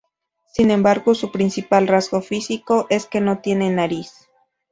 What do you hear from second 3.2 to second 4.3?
no tiene nariz.